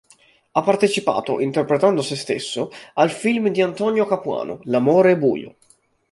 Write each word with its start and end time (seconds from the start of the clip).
Ha 0.53 0.63
partecipato, 0.63 1.39
interpretando 1.39 2.01
se 2.01 2.15
stesso, 2.15 2.71
al 2.95 3.11
film 3.11 3.49
di 3.49 3.61
Antonio 3.61 4.07
Capuano 4.07 4.57
"L'amore 4.63 5.15
buio". 5.15 5.57